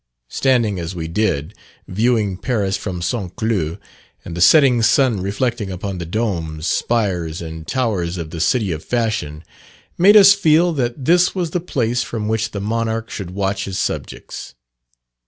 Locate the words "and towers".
7.39-8.17